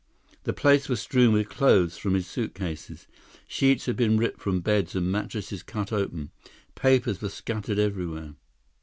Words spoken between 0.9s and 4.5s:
strewn with clothes from his suitcases. Sheets had been ripped